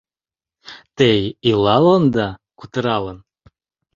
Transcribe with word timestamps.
Те 1.01 1.09
илалында 1.51 2.25
кутыралын? 2.63 3.19